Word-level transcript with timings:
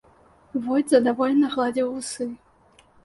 Войт 0.67 0.85
задаволена 0.95 1.49
гладзіў 1.57 1.93
вусы. 1.99 2.29